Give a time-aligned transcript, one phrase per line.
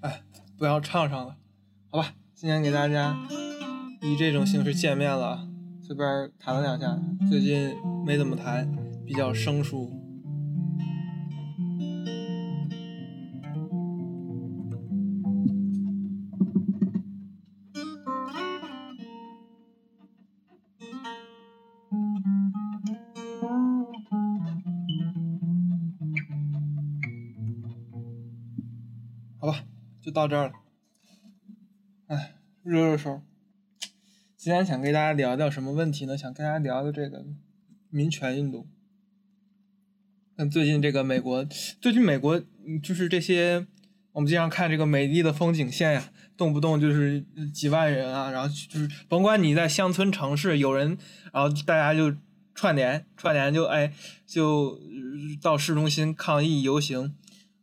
[0.00, 0.22] 哎，
[0.56, 1.36] 不要唱上了，
[1.90, 2.14] 好吧？
[2.34, 3.14] 今天给大家
[4.00, 5.46] 以这种形式见面了，
[5.82, 7.76] 随便弹了两下，最近
[8.06, 8.75] 没怎么弹，
[9.06, 9.88] 比较生疏。
[29.38, 29.64] 好吧，
[30.00, 30.52] 就到这儿了。
[32.08, 33.22] 哎，热热手。
[34.36, 36.18] 今天想跟大家聊聊什么问题呢？
[36.18, 37.24] 想跟大家聊聊这个
[37.88, 38.66] 民权运动。
[40.38, 41.42] 那最近这个美国，
[41.80, 42.38] 最近美国
[42.82, 43.66] 就是这些，
[44.12, 50.98] 我们经常看这个美丽的风景线呀，动不动就是几万人啊，然后就是甭管你在乡村城市，有人，
[51.32, 52.14] 然后大家就
[52.54, 53.94] 串联串联就哎
[54.26, 54.78] 就
[55.40, 57.14] 到市中心抗议游行。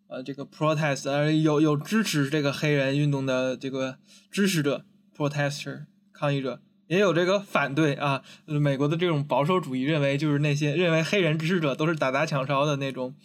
[0.08, 3.98] 呃，这个 protest，呃，有有支持这个黑人运动的这个
[4.32, 8.24] 支持者 protester 抗议者，也有这个反对啊。
[8.46, 13.16] 美国的这种保守主义认为，就是那些认为黑人支持者都是打砸抢烧的那种，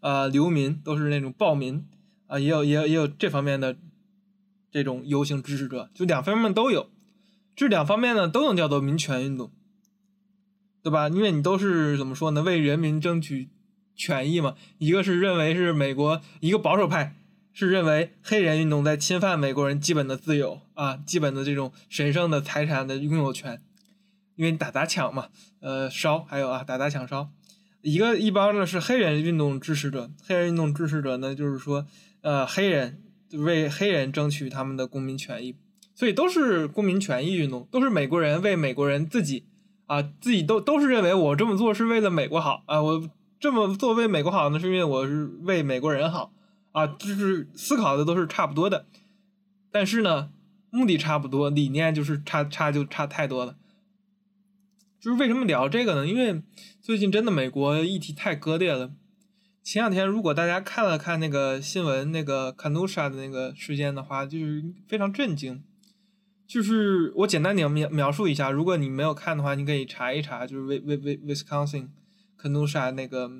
[0.00, 1.86] 呃，流民，都是那种暴民
[2.26, 3.76] 啊，也有也有也有这方面的
[4.70, 6.90] 这种游行支持者，就两方面都有，
[7.54, 9.50] 这两方面呢都能叫做民权运动，
[10.82, 11.08] 对吧？
[11.08, 13.48] 因为你都是怎么说呢，为人民争取。
[13.98, 17.16] 权益嘛，一个是认为是美国一个保守派
[17.58, 23.62] 是认为黑人运动在侵犯美国人基本的自由啊，基本的这种神圣的财产的拥有权，
[24.34, 25.28] 因为打砸抢嘛，
[25.60, 27.30] 呃烧还有啊打砸抢烧，
[27.80, 31.86] 一个一帮呢是黑人运动支持者，黑人运动支持者呢就是说
[32.20, 35.56] 呃黑人为黑人争取他们的公民权益，
[35.94, 39.46] 所以都是公民权益运动，都是美国人为美国人自己
[39.86, 43.10] 啊自己都都是认为我这么做是为了美国好啊我。
[43.38, 46.32] 这么做为美国好呢，是因为我是为美国人好
[46.76, 48.84] 啊，就是思考的都是差不多的，
[49.70, 50.30] 但是呢，
[50.68, 53.56] 目的差不多，理念就是差差就差太多了。
[55.00, 56.06] 就是为什么聊这个呢？
[56.06, 56.42] 因为
[56.82, 58.92] 最近真的美国议题太割裂了。
[59.62, 65.64] 前两天如果大家看了看那个新闻，那个 Kanusha 的那个事件的话，就是非常震惊。
[66.46, 71.88] 就是我简单点描描述一下，如果你没有看的话，你可以查一查，就是威威威 Wisconsin。
[72.36, 73.30] 肯努莎那个、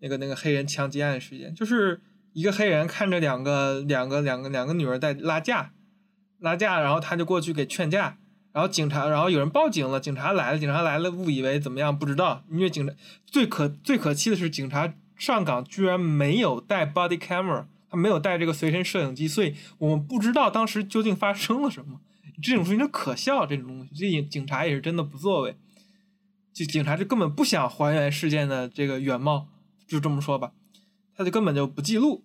[0.00, 2.00] 那个、那个黑人枪击案事件，就是
[2.32, 5.72] 一个黑人看着两个、两个、两个、两个女儿在拉架，
[6.38, 8.18] 拉架，然后他就过去给劝架，
[8.52, 12.92] 然后警察，然后有人报警了，警察来了，警察来了，误以为怎么样，不知道，因为警察
[13.24, 22.00] 最可最可气的是，警察上岗居然没有带 body camera，他没有带这个随身摄影机，所以我们不知道当时究竟发生了什么，
[22.42, 25.56] 这种事情就可笑，这种东西，这警警察也是真的不作为。
[26.52, 29.48] 就警察就根本不想还原事件的这个原貌，
[29.86, 30.52] 就这么说吧，
[31.14, 32.24] 他就根本就不记录，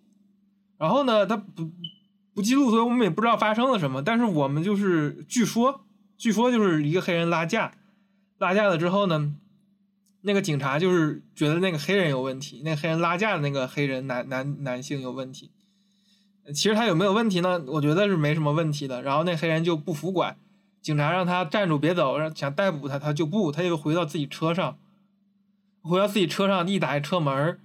[0.78, 1.72] 然后呢，他不
[2.34, 4.02] 不记录，所以我们也不知道发生了什么。
[4.02, 5.86] 但是我们就是据说，
[6.18, 7.74] 据说就是一个黑人拉架，
[8.38, 9.36] 拉架了之后呢，
[10.22, 15.52] 那个警察就是觉得那个黑人有问题，那黑人拉架的那个黑人男男男性有问题。
[16.56, 17.64] 其实他有没有问题呢？
[17.68, 19.04] 我觉得是没什么问题的。
[19.04, 20.36] 然后那黑人就不服管。
[20.82, 24.80] 警察让他站住，别走，想逮捕他，他就不，他又回到自己车上，
[25.82, 27.60] 回到自己车上，一打开车门，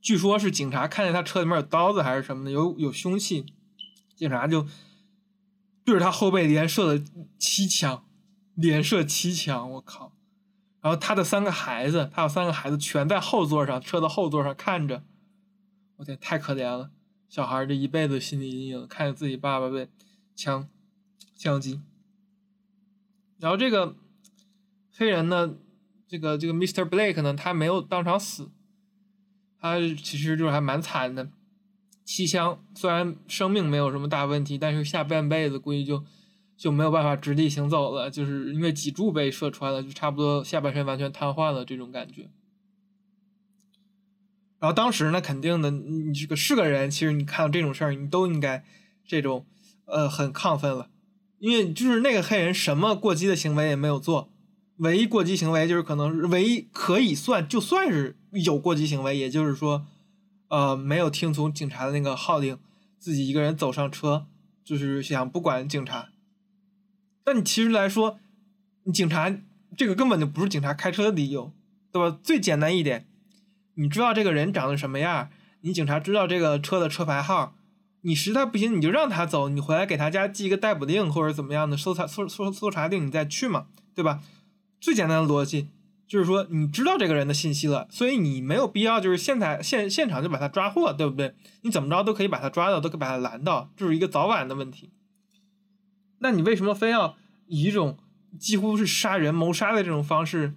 [0.00, 3.46] 据说是警察看见他车里面有刀子还是什么的，有有凶器，
[4.14, 4.66] 警察就
[5.84, 7.04] 对着他后背连射了
[7.38, 8.04] 七枪，
[8.54, 10.12] 连射七枪，我靠！
[10.80, 15.02] 然后他的三个孩子，他有三个孩子全在后座上，车的后座上看着，
[15.96, 16.90] 我天，太可怜了，
[17.28, 19.88] 小孩这一辈子心理阴影，看着自己爸爸被
[20.34, 20.68] 枪。
[21.40, 21.80] 枪击，
[23.38, 23.94] 然后这个
[24.90, 25.54] 黑人呢，
[26.08, 26.88] 这个这个 Mr.
[26.88, 28.50] Blake 呢，他没有当场死，
[29.60, 31.30] 他其实就是还蛮惨的，
[32.04, 36.02] 七枪，虽然生命没有什么大问题，但是下半辈子估计就
[36.56, 42.30] 就没有办法直立行走了，就是因为脊柱被射穿了，就差不多下半身完全瘫痪了这种感觉。
[44.58, 48.64] 然后当时呢，肯定的，你这个是个人，其实你看到这种事儿，你都应该
[49.06, 49.46] 这种
[49.84, 50.90] 呃很亢奋了。
[51.38, 54.32] 因为就是那个黑人什么过激的行为也没有做，
[54.78, 59.86] 唯一过激行为就是可能唯一可以算就算是有过激行为，也就是说，
[60.48, 62.58] 呃，没有听从警察的那个号令，
[62.98, 64.26] 自己一个人走上车，
[64.64, 66.08] 就是想不管警察。
[67.24, 68.18] 但你其实来说，
[68.84, 69.34] 你警察
[69.76, 71.52] 这个根本就不是警察开车的理由，
[71.92, 72.18] 对吧？
[72.22, 73.06] 最简单一点，
[73.74, 75.28] 你知道这个人长得什么样，
[75.62, 77.56] 你警察知道这个车的车牌号，
[78.02, 84.22] 你实在不行你就让他走，你回来给他家寄一个逮捕令或者怎么样的搜查搜搜搜查令，你再去嘛，对吧？
[84.80, 85.68] 最简单的逻辑
[86.06, 91.34] 就是说，你知道这个人的信息了，所以你没有必要就是现在现现场就把他抓获，对不对？
[91.62, 94.90] 你怎么着都可以把他抓到，都可以把他拦到，这是一个早晚的问题。
[96.20, 97.16] 那你为什么非要
[97.46, 97.98] 以一种
[98.38, 100.54] 几乎是杀人谋杀的这种方式，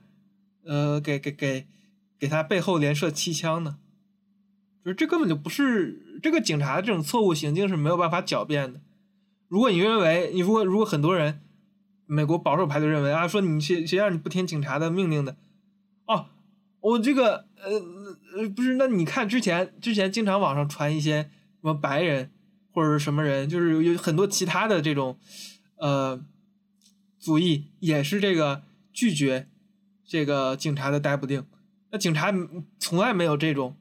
[0.64, 1.68] 呃，给给给
[2.18, 3.78] 给他背后连射七枪呢？
[4.84, 8.80] 就是这根本就不是这个警察的这种错误行径是没有办法狡辩的。
[9.48, 11.42] 如果你认为你如果如果很多人，
[12.14, 15.38] 美国保守派就认为啊，说你谁谁让你不听警察的命令的？
[16.06, 16.28] 哦，
[16.80, 17.72] 我这个呃
[18.38, 21.30] 呃不是，那你看之前之前经常网上传一些什
[21.62, 22.32] 么白人
[22.72, 25.18] 或者是什么人，就是有很多其他的这种。
[25.78, 26.24] 呃，
[27.18, 28.62] 族裔也是这个
[28.94, 29.48] 拒绝
[30.06, 31.44] 这个警察的逮捕令，
[31.90, 32.32] 那警察
[32.78, 33.76] 从来没有这种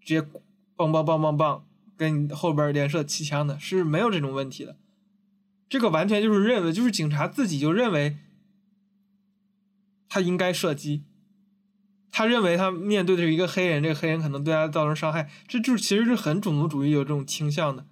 [0.00, 1.62] 直接梆梆梆梆梆
[1.96, 4.76] 跟后边连射气枪的，是没有这种问题的。
[5.68, 8.16] 这个完全就是认为，就是警察自己就认为
[10.08, 11.04] 他应该射击，
[12.10, 17.86] 他认为他面对的是一个黑人，这个黑人可能对他造成伤害，这就是其实是很种族主义有这种倾向的，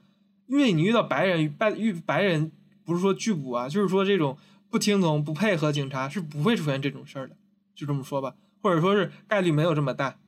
[0.46, 2.52] 因为你遇到白人白遇白人。
[2.86, 4.36] 不是说拒捕啊，就是说这种
[4.68, 7.34] 不听从、不配合警察是不会出现这种事儿的，
[7.74, 10.18] 就这么说吧，或者说是概率没有这么大。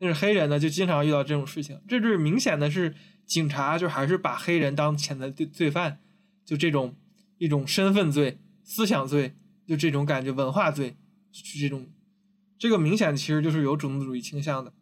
[0.00, 6.00] 但是黑人呢，就经常遇到这种事情，这就是明显的是警察就还是把黑人当潜在罪罪犯，
[6.44, 6.94] 就这种
[7.38, 9.34] 一种身份罪、思想罪，
[9.66, 10.96] 就这种感觉文化罪，
[11.32, 11.86] 是这种
[12.58, 14.72] 这个明显其实就是有种族主义倾向的，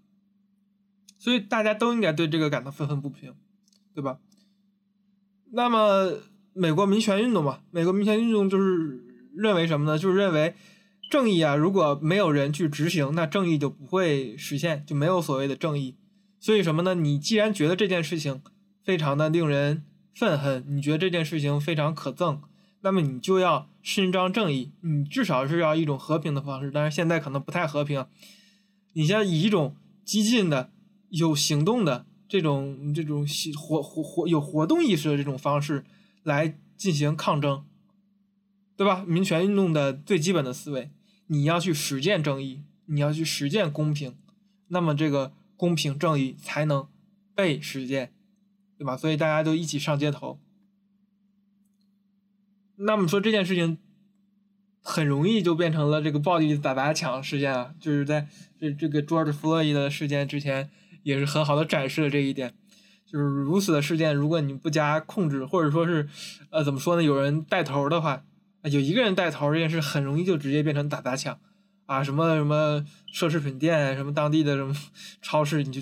[1.18, 3.34] 所以大家都应该对这个感到愤愤不平，
[3.94, 4.18] 对吧？
[5.52, 6.18] 那么。
[6.54, 9.02] 美国民权运动嘛，美国民权运动就是
[9.34, 9.98] 认为什么呢？
[9.98, 10.54] 就是认为
[11.10, 15.96] 正义啊，如果没有人去执行，那正义就不会实现，就没有所谓的正义。
[16.38, 16.94] 所以什么呢？
[16.94, 18.42] 你既然觉得这件事情
[18.84, 22.40] 非常的令人愤恨，你觉得这件事情非常可憎，
[22.80, 26.70] 那么你就要伸张正义，你至少是要一种和平的方式。
[26.70, 28.06] 但是现在可能不太和平，
[28.92, 30.70] 你像以一种激进的、
[31.08, 33.26] 有行动的这种、这种
[33.56, 35.84] 活活活有活动意识的这种方式。
[36.24, 37.64] 来进行抗争，
[38.76, 39.04] 对吧？
[39.04, 40.88] 民权运动的最基本的思维，
[41.26, 44.14] 你要去实践正义，你要去实践公平，
[44.68, 46.86] 那么这个公平正义才能
[47.34, 48.12] 被实践，
[48.82, 48.96] 对吧？
[48.96, 50.40] 所以大家都一起上街头。
[52.76, 53.78] 那么说这件事情
[54.80, 58.26] 很容易就变成了这个暴力打砸抢事件啊，就是在
[58.58, 60.68] 这这个 George Floyd 的事件之前，
[61.04, 62.54] 也是很好的展示了这一点。
[63.06, 66.08] 就是如此的事件，如果你不加控制，或者说是，
[66.50, 67.02] 呃，怎么说呢？
[67.02, 68.24] 有人带头的话，
[68.64, 71.38] 有一个人带头，这件事很容易就直接变成打砸抢，
[71.86, 72.84] 啊，什么什么
[73.14, 74.74] 奢侈品店，什么当地的什么
[75.20, 75.80] 超市，你就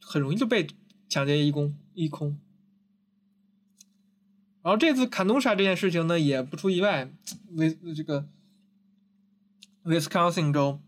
[0.00, 0.66] 很容易就被
[1.08, 2.38] 抢劫一空一空。
[4.62, 7.10] 然后这次坎通莎这件事情呢，也不出意外，
[7.52, 8.28] 威这个
[9.84, 10.80] Wisconsin 州，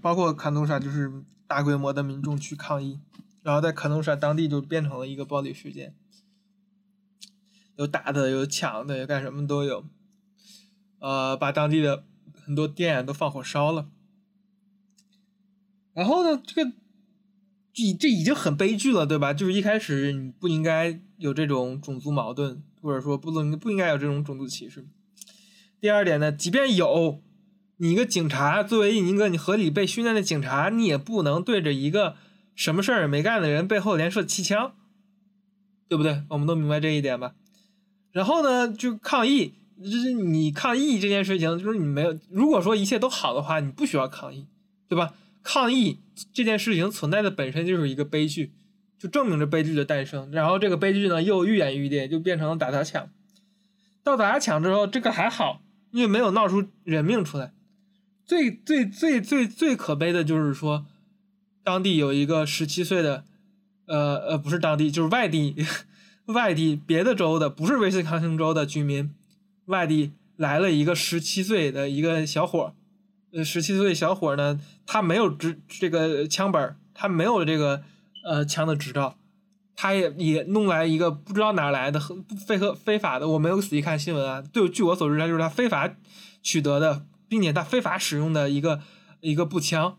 [0.00, 3.00] 包括坎通莎，就是大规模的民众去抗议。
[3.42, 5.94] 然后在可能是当地就变成了一个暴力事件，
[7.76, 9.84] 有打的，有抢的，有干什么都有，
[10.98, 12.04] 呃，把当地的
[12.44, 13.88] 很多店都放火烧了。
[15.92, 16.72] 然后呢，这个
[17.76, 19.34] 这这已经很悲剧了，对吧？
[19.34, 24.86] 就是一开始你不应该有这种种族矛盾，或者说不能不应该有这种种族歧视。
[25.78, 27.20] 第二点呢，即便有，
[27.76, 32.16] 你一个警察作为一个你合理被训练的警察，你也不能对着一个。
[32.54, 34.72] 什么事儿也没干的人背后连射气枪，
[35.88, 36.22] 对不对？
[36.30, 37.34] 我们都明白这一点吧。
[38.12, 42.18] 然后呢，就抗议，就是你抗议这件事情，就是你没有。
[42.30, 44.46] 如果说一切都好的话，你不需要抗议，
[44.88, 45.12] 对吧？
[45.46, 46.00] 抗议
[46.32, 48.52] 这件事情存在的本身就是一个悲剧，
[48.98, 50.30] 就证明着悲剧的诞生。
[50.32, 53.08] 然后这个悲剧呢，又愈演愈烈，就变成了打砸抢。
[54.02, 55.62] 到打砸抢之后，这个还好，
[55.92, 57.52] 因为没有闹出人命出来。
[58.24, 60.86] 最最最最最可悲的就是说。
[61.64, 63.24] 当地有一个十七岁的，
[63.86, 65.56] 呃呃，不是当地，就是外地，
[66.26, 69.10] 外地别的州的，不是威斯康星州的居民，
[69.64, 72.72] 外地来了一个十七岁的一个小伙
[73.32, 77.82] 呃，十七岁小伙呢，他没有执这个枪本他没有这个
[78.24, 79.18] 呃枪的执照，
[79.74, 82.00] 他也也弄来一个不知道哪来的
[82.46, 85.96] 非和非法的，我没有仔细看新闻啊，对，据我所知，他就是他非法
[86.42, 88.80] 取得的，并且他非法使用的一个
[89.20, 89.98] 一个步枪，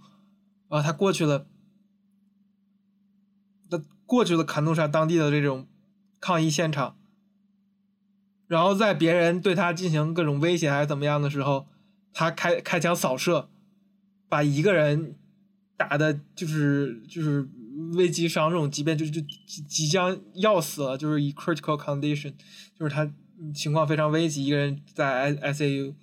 [0.70, 1.48] 然后他过去了。
[3.70, 5.68] 他过去了坎通莎当地的这种
[6.22, 6.98] 抗议现场，
[8.48, 11.68] 然后在别人对他进行各种威胁还是怎么样的时候，
[12.14, 13.50] 他开开枪扫射，
[14.28, 15.16] 把一个人
[15.76, 17.48] 打的就是就是
[17.96, 22.34] 危机伤重，即便就就即即将要死了，就是以 critical condition，
[22.74, 23.12] 就是他
[23.54, 25.96] 情况非常危急，一个人在 S A U，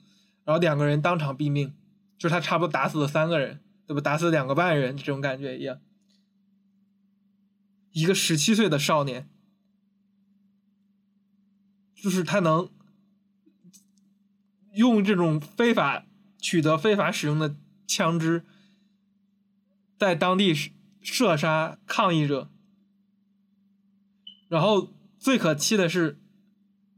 [0.44, 1.74] 然后两个人当场毙命，
[2.16, 4.00] 就是他差不多打死了三个人，对吧？
[4.00, 5.80] 打死两个半人，这种感觉一样。
[7.92, 9.28] 一个十七岁的少年，
[11.94, 12.70] 就是他能。
[14.74, 16.04] 用这种非法
[16.40, 18.44] 取得、非法使用的枪支，
[19.98, 20.54] 在当地
[21.00, 22.48] 射杀抗议者，
[24.48, 26.18] 然后最可气的是，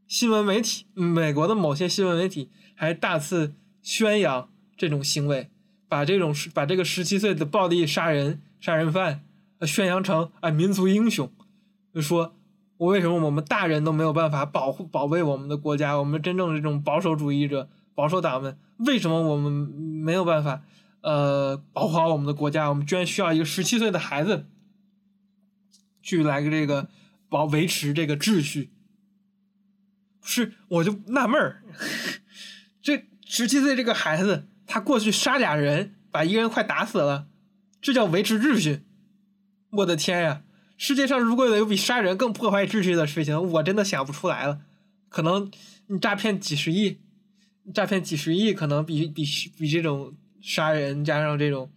[0.06, 5.50] 新闻媒体，美国的某些新闻媒体还大肆宣扬这种行为，
[5.88, 9.24] 把这种把这个十七岁的暴力杀人杀人犯
[9.62, 11.32] 宣扬成啊民族英雄，
[11.92, 12.32] 就说。
[12.78, 15.94] 我为什么我们大人都没有办法保护保卫我们的国家？
[15.96, 20.62] 我们真正的这种保守主义者、保守党们，为什么我们没有办法
[21.00, 22.68] 呃保护好我们的国家？
[22.68, 24.46] 我们居然需要一个十七岁的孩子
[26.02, 26.88] 去来个这个
[27.28, 28.70] 保维持这个秩序？
[30.22, 31.62] 是，我就纳闷儿，
[32.82, 37.28] 这十七岁这个孩子，他过去杀俩人，把一个人快打死了，
[37.80, 38.82] 这叫维持秩序？
[39.70, 40.42] 我的天呀！
[40.76, 44.60] 世界上如果有比杀人更破坏秩序的事情，我真的想不出来了。
[45.08, 45.50] 可能
[45.86, 46.98] 你诈骗几十亿，
[47.72, 49.24] 诈骗几十亿，可能比比
[49.56, 51.70] 比这种杀人加上这种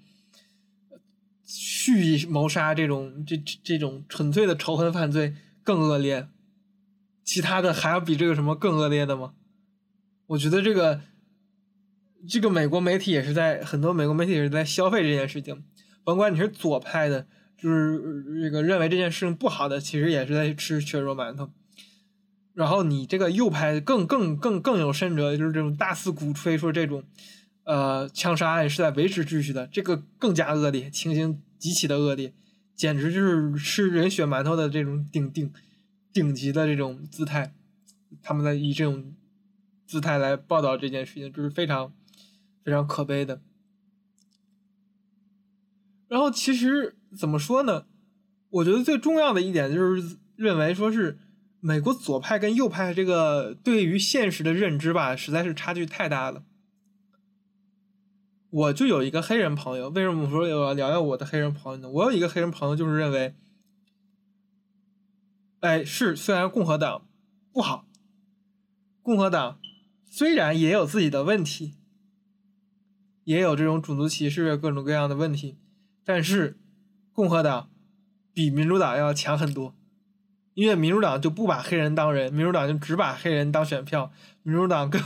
[1.45, 6.27] 蓄意谋杀这种这这种纯粹的仇恨犯罪更恶劣。
[7.23, 9.33] 其他的还要比这个什么更恶劣的吗？
[10.27, 11.01] 我觉得这个
[12.27, 15.63] 这个美国媒体也是在很多美国媒体也是在消费这件事情，
[16.03, 17.27] 甭管你是左派的。
[17.61, 21.51] 就是这个认为这件事情不好的，其实也是在吃血肉馒头。
[22.53, 27.03] 然后你这个右派更更更更有甚者，就是这种大肆鼓吹说这种，
[27.63, 32.33] 呃，枪杀案是在维持秩序的，这个更加恶劣，情形极其的恶劣，
[32.75, 35.51] 简直就是吃人血馒头的这种顶顶
[36.13, 37.53] 顶级的这种姿态。
[38.21, 39.13] 他们在以这种
[39.85, 41.93] 姿态来报道这件事情，就是非常
[42.63, 43.41] 非常可悲的。
[46.07, 46.95] 然后其实。
[47.17, 47.85] 怎么说呢？
[48.49, 51.19] 我觉得最重要的一点就是认为说是
[51.59, 56.43] 美国左派跟右派这个对于现实的认知吧，实在是差距太大了。
[58.49, 61.89] 我就有一个黑人朋友，为什么说要聊聊我的黑人朋友呢？
[61.89, 63.35] 我有一个黑人朋友，就是认为，
[65.59, 67.07] 哎，是虽然共和党
[67.53, 67.87] 不好，
[69.03, 69.59] 共和党
[70.05, 71.75] 虽然也有自己的问题，
[73.25, 75.59] 也有这种种族歧视各种各样的问题，
[76.03, 76.57] 但是。
[77.19, 77.69] 共和党
[78.33, 79.75] 比民主党要强很多，
[80.53, 84.09] 因为民主党就不把黑人当人，民主党就只把黑人当选票，
[84.41, 85.03] 民主党根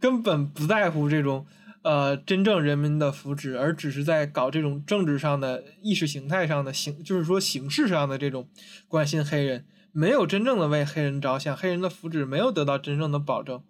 [0.00, 1.46] 根本不在乎这种
[1.82, 8.48] 呃真正人民的福祉，而只是在搞这种政治上的、意识形态上的形，就是说形式上的这种
[8.88, 13.62] 关心黑人，没有真正的为黑人着想，黑人的福祉没有得到真正的保证。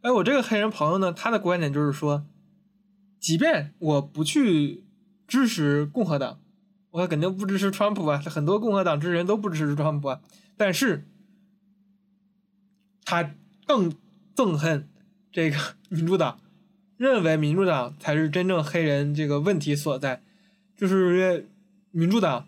[0.00, 2.24] 哎，我这个黑人朋友呢，他的观点就是说，
[3.20, 4.84] 即便我不去。
[5.32, 6.38] 支持共和党，
[6.90, 8.18] 我肯定不支持川普啊！
[8.18, 10.20] 很多共和党支持人都不支持川普啊。
[10.58, 11.08] 但是，
[13.02, 13.34] 他
[13.66, 13.94] 更
[14.36, 14.86] 憎恨
[15.32, 15.56] 这个
[15.88, 16.38] 民主党，
[16.98, 20.20] 认为民主党才是真正黑人这个问题所在，
[20.76, 21.48] 就是
[21.92, 22.46] 民主党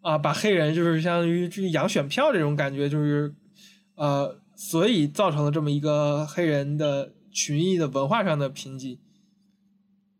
[0.00, 3.32] 啊，把黑人就是相当于去养选票这种感觉，就是
[3.94, 8.98] 呃，所以造成了这么一个黑人的群裔的文化上的贫瘠。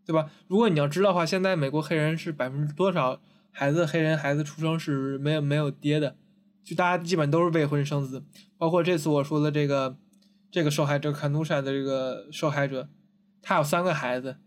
[0.04, 0.30] 对吧？
[0.48, 6.16] 如果你要知道的话，现在美国黑人是百分之多少孩子黑人孩子出生是没有没有爹的，
[6.64, 8.24] 就大家基本都是未婚生子。
[8.58, 9.96] 包括这次我说的这个
[10.50, 12.88] 这个受害者坎努山的这个受害者，
[13.40, 14.38] 他有三个孩子，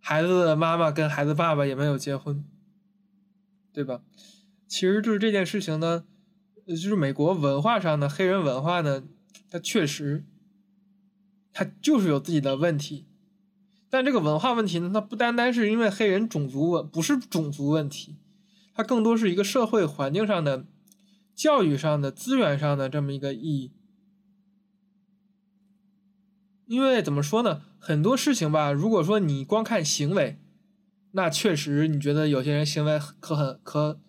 [0.00, 2.44] 孩子的妈妈跟孩子爸爸也没有结婚，
[3.72, 4.02] 对吧？
[4.68, 6.04] 其实就是这件事情呢，
[6.66, 9.04] 就是美国文化上的黑人文化呢，
[9.48, 10.24] 它确实，
[11.52, 13.06] 它就是有自己的问题。
[13.88, 18.16] 但这个文化问题呢，它不单单是因为黑人种族问，不是种族问题，
[18.74, 20.66] 它更多是一个社会环境上的、
[21.34, 23.72] 教育上的、资源上的这么一个意义。
[26.66, 30.40] 因为怎么说呢，很多事情吧，如果说你光看行为，
[31.12, 34.00] 那确实你觉得有些人行为可很可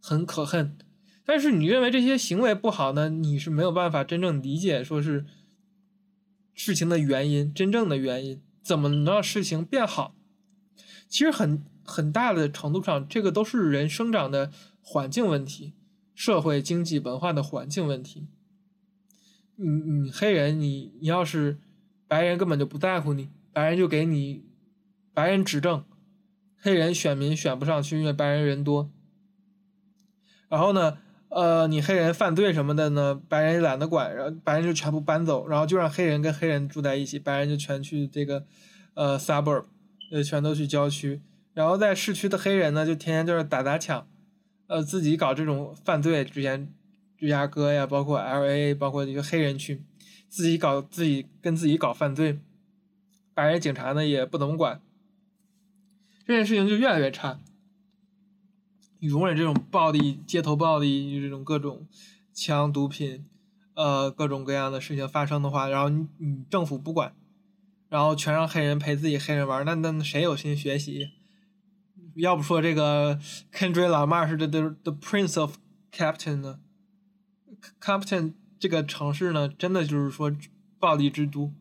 [0.00, 0.78] 很可恨，
[1.24, 5.26] 但是你认为这些行为不好呢，你是没有办法真正理解说是
[6.54, 8.40] 事情的原因，真正的原因。
[8.64, 10.16] 怎么能让事情变好？
[11.06, 15.74] 其实很很大的程度上，这个都是人生长的环境问题，
[16.14, 18.26] 社会、经济、文化的环境问题。
[19.56, 21.58] 你你黑人，你你要是
[22.08, 24.46] 白人根本就不在乎你，白人就给你
[25.12, 25.84] 白人执政，
[26.56, 28.90] 黑人选民选不上去，因为白人人多。
[30.48, 38.46] 然后呢，呃，你黑人犯罪什么的呢，白人也懒得管，然后白人就全部搬走，然后就让黑人跟黑人住在一起，白人就全去这个
[38.94, 39.64] 呃 suburb，
[40.12, 41.20] 呃，全都去郊区。
[41.52, 44.06] 然后在市区的黑人呢，就天天就是打打抢，
[44.68, 46.72] 呃，自己搞这种犯罪，之前
[47.18, 49.82] 芝加哥呀，包括 L A，包括一个黑人区，
[50.28, 52.38] 自己搞自己跟自己搞犯罪，
[53.34, 54.80] 白人警察呢也不怎么管，
[56.26, 57.40] 这件事情就越来越差。
[59.08, 61.86] 容忍这种暴力、街头暴力，这种各种
[62.32, 63.26] 枪、毒品，
[63.74, 67.14] 呃，各种各样的事情发生的话，然后你你政府不管，
[67.88, 71.10] 然后全让黑人陪自己黑人玩，那那谁有心学习？
[72.16, 73.18] 要不说这个
[73.52, 75.56] Kendrick Lamar 是 the the Prince of
[75.92, 76.60] Captain 呢
[77.80, 80.32] ，Captain 这个城市呢，真的就是说
[80.78, 81.52] 暴力之都，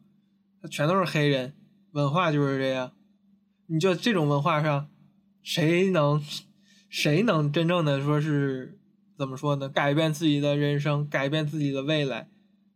[0.62, 1.56] 它全都是黑人，
[1.92, 2.92] 文化就是这样。
[3.66, 4.90] 你就这种文化上，
[5.42, 6.24] 谁能
[6.94, 8.78] 谁能真正的说是
[9.18, 9.68] 怎么说呢？
[9.68, 12.30] 改变自己的人生，改变自己的未来？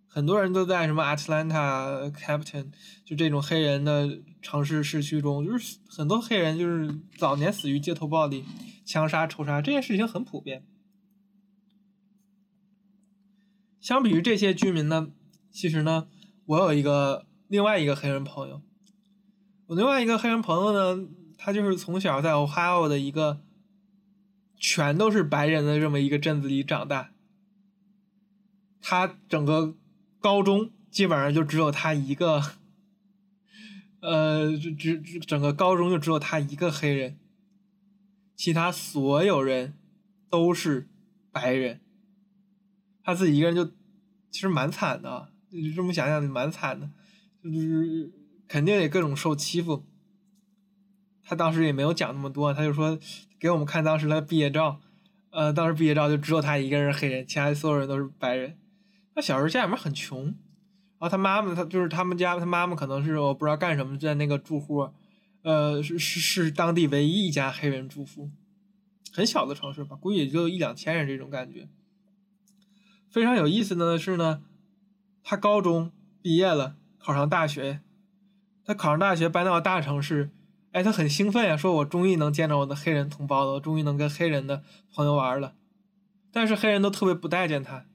[0.07, 2.71] 很多人都在什么 Atlanta Captain，
[3.05, 8.43] 就这种黑人的城市市区中，就是很多黑人就是早年死于街头暴力、
[8.83, 10.65] 枪杀、仇杀，这件事情很普遍。
[13.79, 15.09] 相比于这些居民呢，
[15.51, 16.07] 其实呢，
[16.47, 18.63] 我有一个另外一个黑人朋友，
[19.67, 21.07] 我另外一个黑人朋友呢，
[21.37, 23.43] 他就是从小在 Ohio 的一个
[24.57, 27.11] 全都是白人的这么一个镇子里长大，
[28.81, 29.75] 他整个。
[30.19, 32.41] 高中基本上就只有他一个，
[34.01, 37.19] 呃，只只整个高中就只有他一个黑人，
[38.35, 39.75] 其他所有人
[40.27, 40.89] 都是
[41.31, 41.79] 白人，
[43.03, 43.65] 他自己一个人就
[44.31, 46.89] 其实蛮惨的，就这么想想蛮惨的，
[47.43, 48.11] 就是
[48.47, 49.85] 肯定也各种受欺负。
[51.23, 52.99] 他当时也没有讲那么多，他就说
[53.39, 54.79] 给我们看当时的毕业照，
[55.29, 58.57] 呃，当时毕业照就只有他一个人黑人，其他所有人都是白人。
[59.13, 60.35] 他小时候家里面很穷，然
[60.99, 64.89] 后他妈妈，他就是他们家，他妈妈可能是我不知道干什么，在那个住户，
[65.43, 68.29] 呃，是是是当地唯一一家黑人住户，
[69.13, 71.67] 很小的城市吧，估计也就一两千人这种感觉。
[73.09, 74.43] 非常有意思的是呢，
[75.23, 77.79] 他高中毕业了，考上大学，
[78.63, 80.29] 他考上大学搬到大城市，
[80.77, 84.63] 哎，他很兴奋呀，说我终于能见着我的黑人同胞了，我终于能跟黑人的
[84.93, 85.55] 朋友玩了，
[86.31, 87.87] 但是黑人都特别不待见他。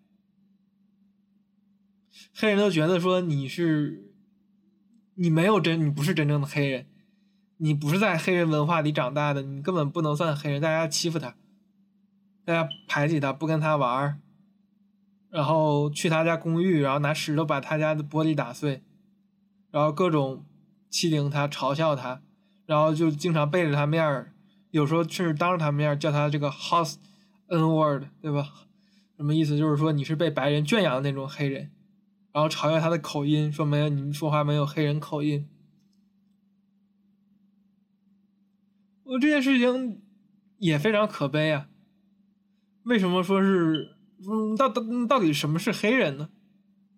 [2.35, 4.12] 黑人都觉得说你是，
[5.14, 6.88] 你没有真，你不是真正的黑人，
[7.59, 10.61] 你不是在黑人文化里长大的，你根本不能算黑人。
[10.61, 11.37] 大家欺负他，
[12.45, 14.18] 大家排挤他，不跟他玩儿，
[15.31, 18.83] 然后去他家公寓，然后拿石头把他家的玻璃打碎，
[19.71, 20.45] 然后各种
[20.90, 22.23] 欺凌他、嘲笑他，
[22.66, 24.33] 然后就经常背着他面儿，
[24.70, 26.96] 有时候甚至当着他面叫他这个 house
[27.48, 28.66] n word，对吧？
[29.16, 29.57] 什么意思？
[29.59, 31.70] 就是说你是被白人圈养的那种黑人。
[32.33, 35.48] 然后嘲笑他的口音，说没有你们说话没有黑人口音。
[39.05, 40.01] 我这件事情
[40.57, 41.68] 也非常可悲啊！
[42.85, 43.96] 为什么说是
[44.27, 46.31] 嗯，到到到底什么是黑人呢？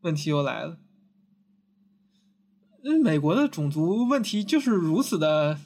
[0.02, 0.78] 问题又来了。
[2.86, 5.58] 嗯，美国的种族问题就是如此的，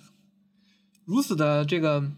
[1.05, 2.13] 如此的这个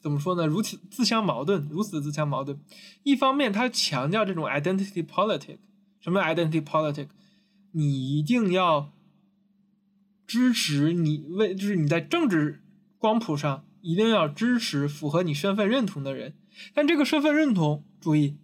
[0.00, 0.46] 怎么说呢？
[0.46, 2.60] 如此自相矛盾，如此自相矛盾。
[3.02, 5.58] 一方面，他强调这种 identity politics。
[5.98, 7.08] 什么 identity politics？
[7.72, 8.92] 你一定要
[10.24, 12.62] 支持你为，就是你在政治
[12.98, 16.34] 光谱上一定要支持符合你身份认同的人。
[16.74, 18.36] 但这个身份认同，注意，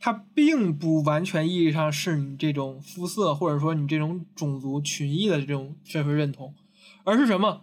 [0.00, 6.54] 它并不完全意义上是你这种肤色或者说你这种种族群裔的这种身份认同，
[7.04, 7.62] 而是什么？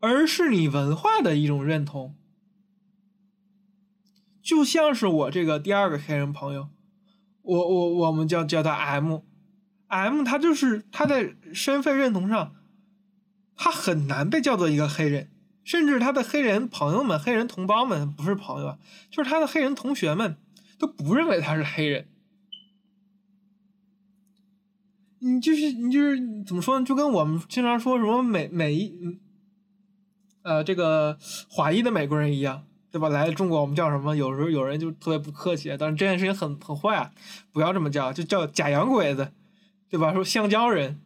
[0.00, 2.14] 而是你文化的一种认同。
[4.42, 6.68] 就像是我这个第二个黑人朋友。
[7.44, 12.54] 我我我们叫叫他 M，M 他就是他在身份认同上，
[13.56, 15.28] 他很难被叫做一个黑人，
[15.64, 18.78] 甚至他的黑人朋友们、黑人同胞们不是朋友啊，
[19.10, 20.36] 就是他的黑人同学们
[20.82, 22.08] 都不认为他是黑人。
[25.20, 26.84] 你就是你就是怎么说呢？
[26.84, 28.92] 就跟我们经常说什么美美，
[30.42, 31.16] 呃，这个
[31.48, 32.66] 华裔的美国人一样。
[32.90, 33.08] 对吧？
[33.08, 34.14] 来中国我们叫什么？
[34.14, 37.10] 有时候有人就特别不客气，但是这件事情很很坏啊，
[37.50, 39.32] 不要这么叫，就叫假洋鬼子，
[39.88, 40.12] 对吧？
[40.12, 41.00] 说香蕉人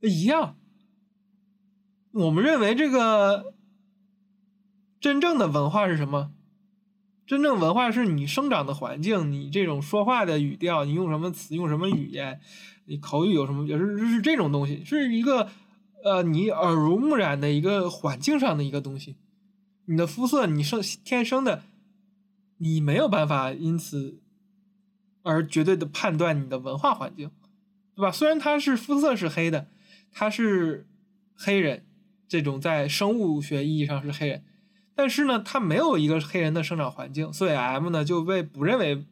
[0.00, 0.56] 一样。
[2.10, 3.54] 我们认为这个
[4.98, 6.32] 真正的文化是什么？
[7.26, 12.40] 真正文化是你生长的环境，你这种说话的语调，你用什么词，用什么语言，
[12.86, 15.48] 你口语有什么，也是是这种东西，是一个
[16.04, 19.16] 呃你耳濡目染的一个环境上的一个东西。
[19.86, 21.62] 你的肤色，你生天生的，
[22.58, 24.20] 你没有办法因此
[25.22, 27.30] 而绝对的判断你的文化环境，
[27.94, 28.10] 对吧？
[28.10, 29.68] 虽然他是肤色是黑的，
[30.10, 30.86] 他是
[31.34, 31.84] 黑人，
[32.28, 34.44] 这种在生物学意义上是黑人，
[34.94, 39.06] 但是呢，他没有一个黑人的生长环境，所以 M 呢就被不认为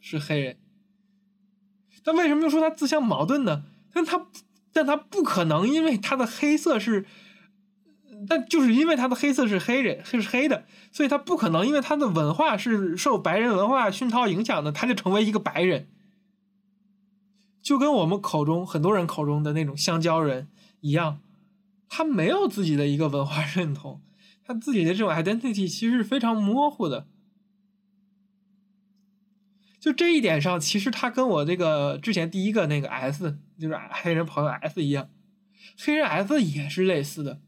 [0.00, 0.58] 是黑人。
[2.02, 3.64] 但为什么又说他自相矛盾呢？
[3.92, 4.26] 但他
[4.72, 7.06] 但他不可能，因为他的黑色是。
[8.26, 15.90] 但就是因为他的黑色是黑人，是黑的，所以他不可能因为他的文化是受白人文化熏陶影响的，他就成为一个白人。
[17.60, 20.48] 就跟我们口中很多人口中的那种香蕉人
[20.80, 21.20] 一样，
[21.90, 24.00] 他没有自己的一个文化认同，
[24.46, 27.06] 他自己的这种 identity 其实是非常模糊的。
[29.80, 35.08] 就这一点上，其实他跟我这个之前第一个那个 S，就是黑人朋友 S 一样，
[35.78, 37.40] 黑人 S 也是类似的。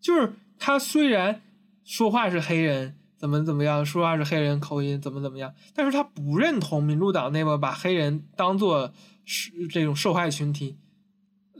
[0.00, 1.42] 就是他虽然
[1.84, 8.92] 说话是黑人，怎么怎么样，说话是黑人口音，怎么怎么样，但是他不认同民主党那边把黑人当做
[9.24, 10.78] 是这种受害群体，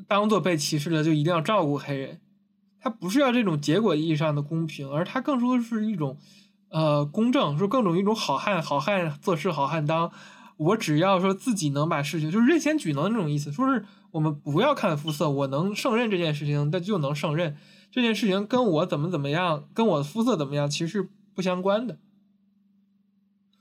[0.06, 2.20] 当做被歧视的就一定要照顾黑人，
[2.82, 6.18] 他不是要这种结果意义上的公平，而他更说的是一种
[6.68, 10.10] 呃公正，说各种一种好汉好汉做事好汉当，
[10.56, 17.56] 我只要说自己能把事情就是任贤举能那种意思，说是我们不要看肤色，我能胜任这件事情，那就能胜任。
[17.92, 21.98] 这件事情跟我怎么怎么样，跟我的肤色怎么样，其实不相关的。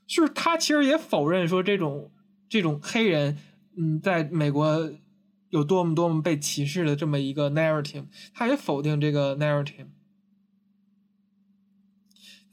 [0.08, 2.12] 就是他其实也否认说这种
[2.50, 3.38] 这种黑人，
[3.78, 4.92] 嗯，在美国
[5.52, 9.88] 有多么多么被歧视的这么一个 narrative，他也否定这个 narrative。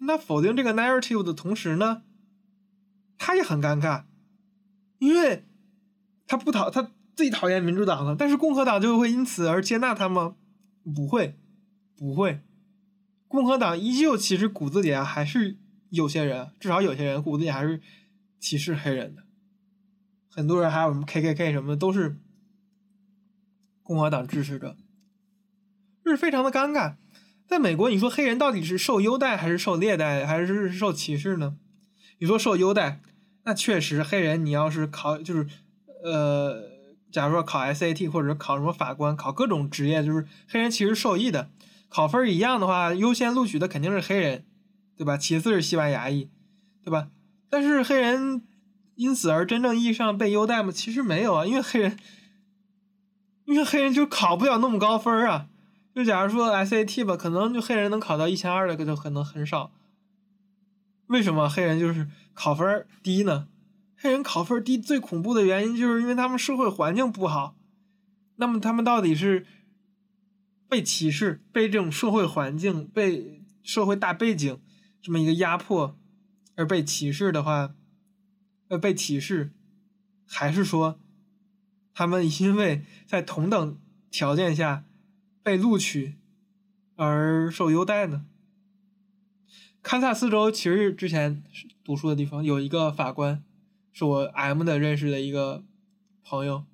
[0.00, 2.02] 那否定这个 narrative 的同时呢，
[3.16, 4.04] 他也很尴尬，
[4.98, 5.48] 因为
[6.26, 10.36] 他不讨他最讨厌民主党了，但是共和党就会因此而接纳他吗？
[10.94, 11.38] 不会。
[12.00, 12.42] 不会，
[13.26, 15.58] 共和党依旧其实骨子里啊还是
[15.90, 17.82] 有些人，至少有些人骨子里还是
[18.38, 19.24] 歧视黑人的。
[20.28, 22.20] 很多人还有什么 K K K 什么的都是
[23.88, 24.76] 共和党支持者，
[26.04, 26.96] 就是非常的尴尬。
[27.46, 31.56] 在美国，你说黑人到底是受优待还是受劣待，还是受歧视呢？
[32.18, 33.00] 你说受优待，
[33.44, 35.48] 那确实黑人你要是考就是
[36.04, 36.64] 呃，
[37.10, 41.48] 假如说考 S A T 或者考什么法官，考各种职业，就是黑人其实受益的。
[41.88, 44.44] 考分一样的话，优先录取的肯定是黑人，
[44.98, 45.16] 对吧？
[45.16, 46.28] 其次是西班牙裔，
[46.84, 47.08] 对吧？
[47.48, 48.42] 但是黑人
[48.96, 50.70] 因此而真正意义上被优待吗？
[50.70, 51.96] 其实没有啊，因为黑人，
[53.48, 55.48] 因为黑人就考不了那么高分啊。
[55.94, 59.72] 就假如说 SAT 吧，可能就黑人能考到一千二的就可能很少。
[61.06, 63.48] 为什么黑人就是考分低呢？
[63.96, 67.56] 黑人考分低最恐怖的原因就是因为他们社会环境不好。
[68.36, 69.46] 那么他们到底是？
[70.70, 74.60] 被歧视，被这种社会环境、被社会大背景
[75.00, 75.98] 这么一个压迫
[76.56, 77.74] 而被歧视的话，
[78.68, 79.50] 呃，被歧视，
[80.26, 81.00] 还是说
[81.98, 83.76] 他们因为在同等
[84.08, 84.84] 条件下
[85.42, 86.14] 被录取
[86.94, 88.24] 而受优待呢？
[89.82, 91.42] 堪萨斯州其实之前
[91.82, 93.42] 读书的地方有一个法官，
[93.92, 95.64] 是我 M 的认识的一个
[96.22, 96.66] 朋友。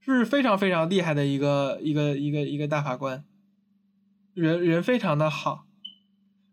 [0.00, 3.24] 是非常非常厉害的一个一个一个一个大法官，
[4.34, 5.66] 人人非常的好，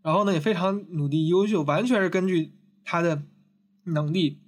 [0.01, 2.53] 然后呢也非常努力优秀，完全是根据
[2.85, 3.23] 他的
[3.83, 4.39] 能力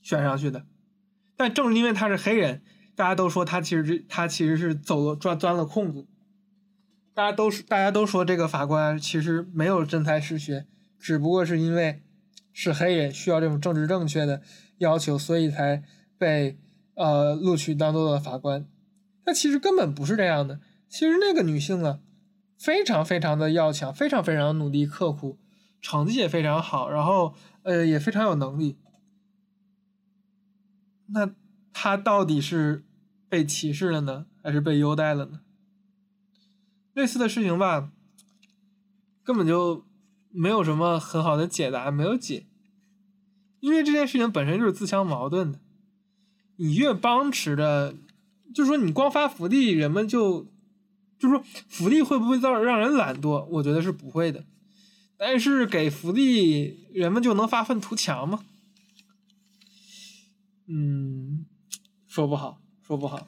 [0.00, 0.64] 选上去的。
[1.36, 2.62] 但正是因为他是黑人，
[2.94, 6.06] 大家都说他其实他其实是走了钻钻了空子。
[7.14, 10.66] 大家都是大家都说这个法官其实没有真才实学，
[10.98, 12.02] 只不过是因为
[12.52, 14.42] 是黑人需要这种政治正确的
[14.78, 15.82] 要求，所以才
[16.18, 16.58] 被。
[16.98, 18.64] 呃，录取当做了法官，
[19.26, 20.60] 那其实根本不是这样的。
[20.88, 21.98] 其实那个女性啊，
[22.58, 25.38] 非常非常的要强，非常非常努力刻苦，
[25.82, 28.78] 成绩也非常好，然后呃也非常有能力。
[31.08, 31.30] 那
[31.72, 32.84] 他到底是
[33.28, 35.40] 被歧视了呢，还是被优待了呢？
[36.94, 37.90] 类似的事情吧，
[39.22, 39.84] 根本就
[40.30, 42.46] 没有什么很好的解答，没有解，
[43.60, 45.58] 因为这件事情本身就是自相矛盾的。
[46.56, 47.94] 你越帮持着，
[48.54, 50.46] 就是说你光发福利，人们就，
[51.18, 53.44] 就是说福利会不会造让人懒惰？
[53.46, 54.42] 我觉得是不会的。
[55.18, 58.44] 但是给福利，人们就能发愤图强吗？
[60.66, 61.46] 嗯，
[62.06, 63.26] 说不好，说不好。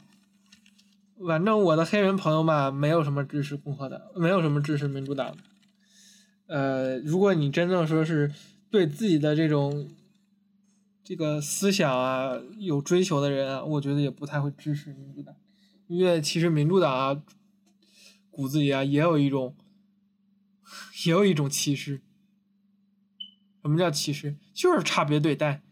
[1.27, 5.43] 反正我的黑人朋友嘛，没有什么支持共和党，没有什么支持民主党的。
[6.47, 8.33] 呃，如果你真正说是
[8.71, 9.89] 对自己的这种。
[11.05, 15.35] 这个思想啊有追求的人啊，我觉得也不太会支持民主党，
[15.87, 17.23] 因为其实民主党啊
[18.31, 19.57] 骨子里啊也有一种
[21.07, 22.03] 也有一种歧视。
[23.63, 24.37] 什么叫歧视？
[24.53, 25.63] 就是差别对待。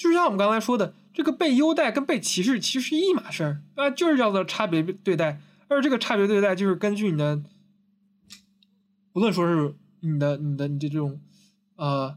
[0.00, 5.42] 就像我们刚才说的，这个被优待跟被歧视其实是一码事儿啊，就是叫做差别对待。
[5.68, 7.42] 而这个差别对待就是根据你的，
[9.12, 11.20] 不论说是你的、你的、你的这种，
[11.76, 12.16] 呃，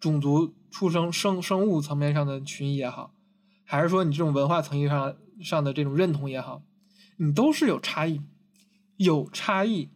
[0.00, 3.14] 种族、出生、生生物层面上的群也好，
[3.62, 6.64] 还是说你这种文化层面上上的这种认同也好，
[7.18, 8.22] 你都是有差异，
[8.96, 9.90] 有差异，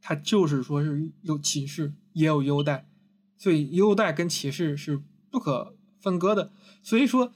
[0.00, 2.88] 它就是说是有歧视，也有优待，
[3.36, 5.76] 所以优待跟歧视是不可。
[6.00, 6.50] 分割的，
[6.82, 7.32] 所以说，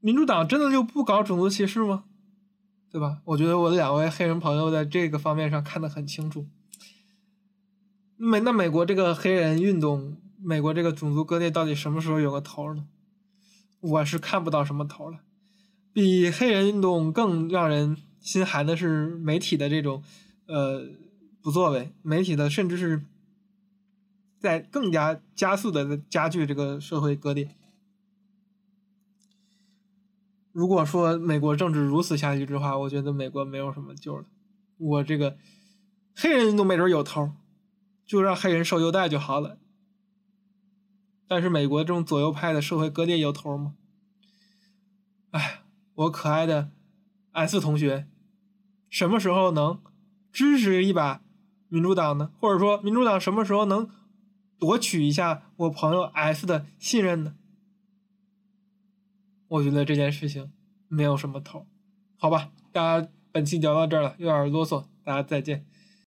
[0.00, 2.04] 民主党真的就不搞种族歧视吗？
[2.90, 3.22] 对吧？
[3.24, 6.46] 我觉得我的两位黑人朋友在这个方面上看得很清楚。
[8.16, 12.86] 美那美国这个黑人运动，美国这个种族割裂到底什么时候有个头呢？
[13.80, 15.20] 我是看不到什么头了。
[15.92, 20.02] 比黑人运动更让人心寒的是媒体的这种
[20.46, 20.86] 呃
[21.42, 23.02] 不作为，媒体的甚至是。
[24.44, 27.56] 在更加加速的加剧这个社会割裂。
[30.52, 34.26] 如果说美国政治如此下去的话，我觉得美国没有什么救了。
[34.76, 35.38] 我这个
[36.14, 37.32] 黑人都没准有头，
[38.04, 39.56] 就让黑人受优待就好了。
[41.26, 43.76] 但是美国这种左右派的社会割裂有头吗？
[45.30, 45.62] 哎，
[45.94, 46.70] 我可爱的
[47.32, 48.06] S 同学，
[48.90, 49.80] 什么时候能
[50.30, 51.22] 支持一把
[51.68, 52.30] 民主党呢？
[52.38, 53.88] 或者说民主党什么时候能？
[54.64, 57.34] 夺取一下我朋友 S 的信任呢？
[59.46, 60.50] 我觉得这件事情
[60.88, 61.66] 没有什么头，
[62.16, 65.66] 好吧，大家本期聊到这儿了，有点啰嗦，大家再见。